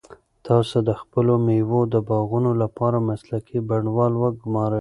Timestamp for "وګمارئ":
4.21-4.79